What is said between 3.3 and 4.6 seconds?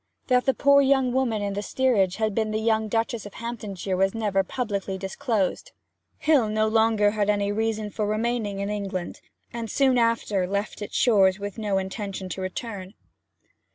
Hamptonshire was never